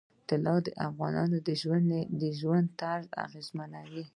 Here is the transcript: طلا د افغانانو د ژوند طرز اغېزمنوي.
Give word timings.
طلا 0.29 0.55
د 0.65 0.67
افغانانو 0.87 1.37
د 2.21 2.23
ژوند 2.39 2.67
طرز 2.81 3.07
اغېزمنوي. 3.25 4.05